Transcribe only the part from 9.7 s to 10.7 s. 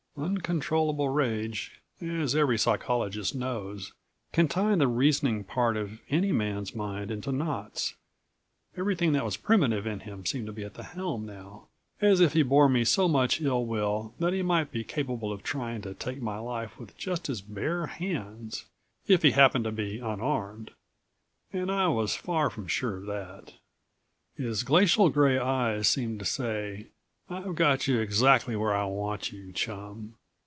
in him seemed to be